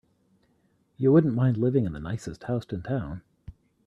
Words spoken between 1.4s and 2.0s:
living in the